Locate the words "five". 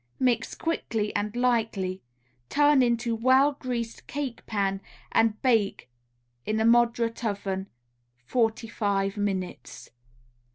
8.67-9.15